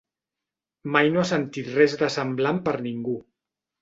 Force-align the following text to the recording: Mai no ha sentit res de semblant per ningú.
Mai 0.95 1.11
no 1.15 1.21
ha 1.23 1.27
sentit 1.33 1.69
res 1.75 1.93
de 2.03 2.11
semblant 2.17 2.63
per 2.69 2.75
ningú. 2.87 3.19